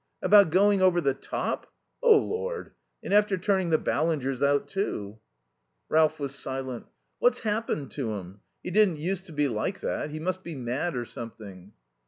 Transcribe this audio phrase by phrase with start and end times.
[0.23, 1.71] About going over the top?
[2.01, 2.71] Oh, Lord!
[3.03, 5.19] And after turning the Ballingers out, too."
[5.89, 6.87] Ralph was silent.
[7.19, 8.39] "What's happened to him?
[8.63, 10.09] He didn't use to be like that.
[10.09, 11.73] He must be mad, or something."